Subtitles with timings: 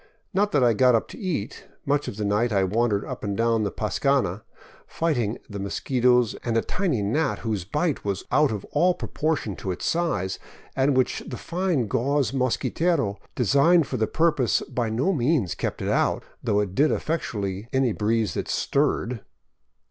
[0.33, 3.37] Not that I got up to eat; much of the night I wandered up and
[3.37, 4.41] down the pascana,
[4.87, 9.69] fighting the mosquitos and a tiny gnat whose bite was out of all proportion to
[9.69, 10.39] its size,
[10.75, 16.23] and which the fine gauze mosquitero designed for the purpose by no means kept out,
[16.43, 19.21] though it did effectually any breeze that stirred.